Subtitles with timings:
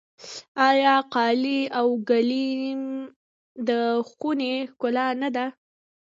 [0.67, 2.81] آیا قالي او ګلیم
[3.67, 3.69] د
[4.09, 5.45] خونې ښکلا نه ده؟